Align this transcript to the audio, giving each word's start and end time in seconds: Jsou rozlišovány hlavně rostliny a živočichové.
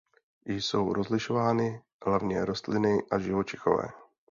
Jsou 0.45 0.93
rozlišovány 0.93 1.81
hlavně 2.05 2.45
rostliny 2.45 3.03
a 3.11 3.19
živočichové. 3.19 3.87